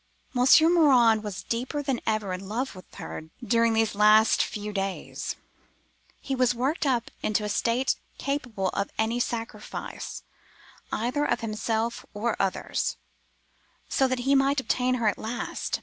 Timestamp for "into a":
7.21-7.49